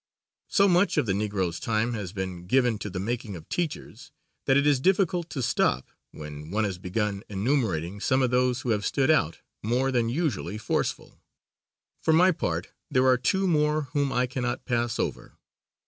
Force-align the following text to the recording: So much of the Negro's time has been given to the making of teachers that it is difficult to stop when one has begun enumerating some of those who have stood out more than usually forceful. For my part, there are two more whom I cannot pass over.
So 0.47 0.67
much 0.67 0.97
of 0.97 1.05
the 1.05 1.13
Negro's 1.13 1.59
time 1.59 1.93
has 1.93 2.11
been 2.11 2.47
given 2.47 2.79
to 2.79 2.89
the 2.89 2.99
making 2.99 3.35
of 3.35 3.47
teachers 3.49 4.11
that 4.45 4.57
it 4.57 4.65
is 4.65 4.79
difficult 4.79 5.29
to 5.29 5.43
stop 5.43 5.91
when 6.09 6.49
one 6.49 6.63
has 6.63 6.79
begun 6.79 7.21
enumerating 7.29 7.99
some 7.99 8.23
of 8.23 8.31
those 8.31 8.61
who 8.61 8.69
have 8.71 8.83
stood 8.83 9.11
out 9.11 9.41
more 9.61 9.91
than 9.91 10.09
usually 10.09 10.57
forceful. 10.57 11.21
For 12.01 12.13
my 12.13 12.31
part, 12.31 12.71
there 12.89 13.05
are 13.05 13.15
two 13.19 13.47
more 13.47 13.89
whom 13.93 14.11
I 14.11 14.25
cannot 14.25 14.65
pass 14.65 14.97
over. 14.97 15.37